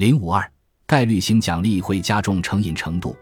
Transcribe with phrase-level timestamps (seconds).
[0.00, 0.50] 零五二
[0.86, 3.14] 概率性奖励会加重成瘾程度。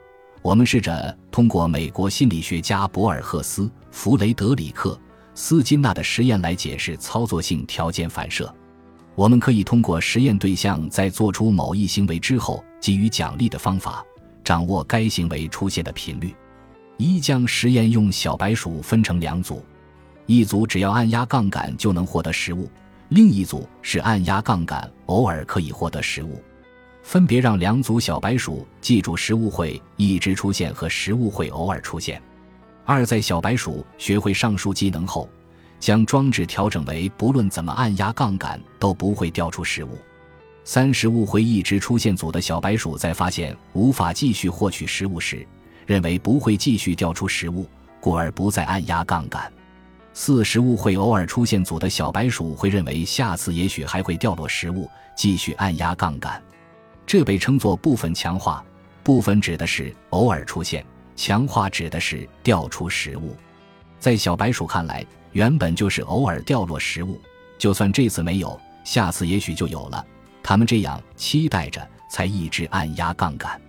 [0.42, 4.96] 我们试着通过美国心理学家博尔赫斯、弗雷德里克
[5.34, 8.54] 斯金纳的实验来解释操作性条件反射。
[9.16, 14.04] 我们可以通过实验对象在做出某一行为之后给予奖励的方法，
[14.44, 16.32] 掌握该行为出现的频率。
[16.96, 19.64] 一将实验用小白鼠分成两组，
[20.26, 22.70] 一组只要按压杠杆就能获得食物，
[23.08, 26.40] 另一组是按压杠杆偶尔可以获得食物。
[27.08, 32.20] 分别让两组小白鼠记住食物会一直出现和食物会偶尔出现。
[32.84, 35.26] 二在小白鼠学会上述技能后。
[35.80, 39.96] 将装置调整为不论怎么按压杠杆都不会掉出食物。
[40.64, 45.46] 三食物会一直出现组的小白鼠在发现无法继续获取食物时，
[45.86, 47.66] 认为不会继续掉出食物，
[48.00, 49.50] 故而不再按压杠杆。
[50.12, 56.42] 四食物会偶尔出现组的小白鼠会认为下次也许还会掉落食物，继续按压杠杆。
[57.08, 58.64] 这被称作部分强化。
[59.02, 63.34] 部分指的是偶尔出现，强化指的是掉出食物。
[63.98, 65.04] 在小白鼠看来。
[65.32, 67.20] 原本就是偶尔掉落食物，
[67.58, 70.04] 就算这次没有，下次也许就有了。
[70.42, 73.60] 他们这样期待着，才一直按压杠杆。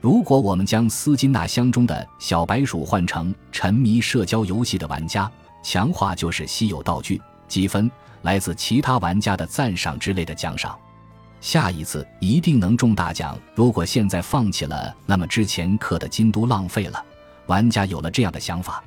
[0.00, 5.30] 如果我们将斯金纳箱中的小白鼠换成沉迷社交游戏的玩家，
[5.62, 7.88] 强化就是稀有道具、积分、
[8.22, 10.76] 来自其他玩家的赞赏之类的奖赏。
[11.40, 13.38] 下一次一定能中大奖。
[13.54, 17.04] 如果现在放弃了，那么之前氪的金都浪费了。
[17.46, 18.82] 玩家有了这样的想法。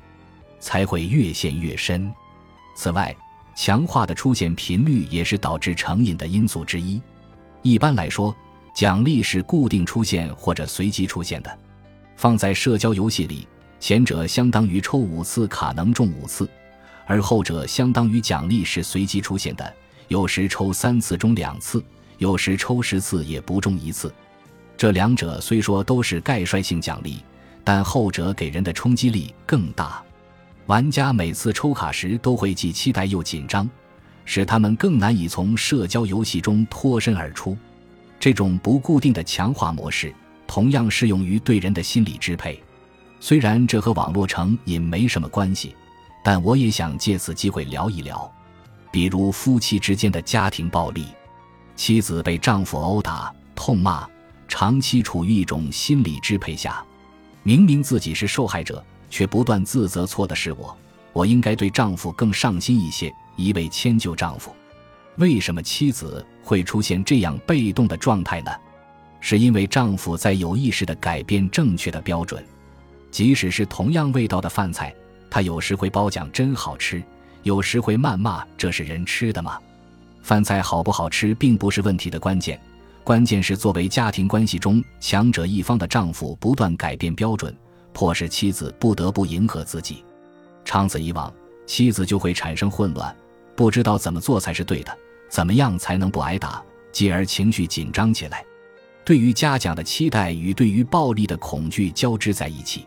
[0.60, 2.12] 才会越陷越深。
[2.76, 3.16] 此外，
[3.56, 7.00] 强化的出现频率也是导致成瘾的因素之一。
[7.62, 8.34] 一般来说，
[8.74, 11.58] 奖励是固定出现或者随机出现的。
[12.16, 13.48] 放在社交游戏里，
[13.80, 16.48] 前者相当于抽五次卡能中五次，
[17.06, 19.74] 而后者相当于奖励是随机出现的，
[20.08, 21.82] 有时抽三次中两次，
[22.20, 24.12] 有时抽十次也不中一次。
[24.76, 27.18] 这两者虽说都是概率性奖励，
[27.64, 30.02] 但后者给人的冲击力更大。
[30.66, 33.68] 玩家每次抽卡时都会既期待又紧张，
[34.26, 37.56] 使他们更难以从社交游戏中脱身而出。
[38.18, 40.14] 这种不固定的强化模式
[40.46, 42.62] 同样适用于对人的心理支配。
[43.18, 45.74] 虽然这和网络成瘾没什么关系，
[46.22, 48.30] 但我也想借此机会聊一聊，
[48.92, 51.06] 比如夫妻之间的家庭暴力，
[51.80, 54.06] 妻子被丈夫殴打、痛骂，
[54.46, 56.84] 长期处于一种心理支配下，
[57.42, 58.84] 明明自己是受害者。
[59.08, 60.76] 却不断自责，错的是我，
[61.14, 64.54] 我应该对丈夫更上心一些，一味迁就丈夫。
[65.16, 68.52] 为什么妻子会出现这样被动的状态呢？
[69.18, 72.44] 是因为丈夫在有意识地改变正确的标准。
[73.10, 74.94] 即使是同样味道的饭菜，
[75.30, 77.02] 他有时会褒奖真好吃，
[77.42, 79.58] 有时会谩骂这是人吃的吗？
[80.22, 82.60] 饭菜好不好吃并不是问题的关键，
[83.02, 87.54] 关键是作为家庭关系中强者一方的丈夫不断改变标准。
[87.92, 90.04] 迫使妻子不得不迎合自己，
[90.64, 91.30] 长此以往，
[91.66, 93.14] 妻子就会产生混乱，
[93.56, 94.96] 不知道怎么做才是对的，
[95.28, 98.44] 怎么样才能不挨打，继而情绪紧张起来，
[99.04, 102.86] 对于嘉奖的期待与对于暴力的恐惧交织在一起，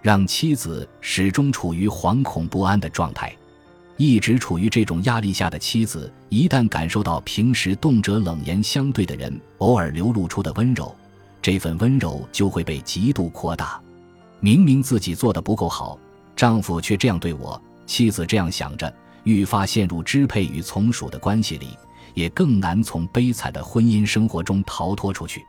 [0.00, 3.36] 让妻子始终处于惶恐不安的状态。
[4.00, 10.96] 一直处于这种压力下的妻子，一旦感受到平时动辄冷言相对的人偶尔流露出的温柔，
[11.42, 13.78] 这份温柔就会被极度扩大。
[14.40, 15.98] 明明自己做的不够好，
[16.34, 17.60] 丈夫却这样对我。
[17.84, 18.90] 妻子这样想着，
[19.24, 21.76] 愈发陷入支配与从属的关系里，
[22.14, 25.44] 也更难从悲惨的婚姻生活中逃脱出去。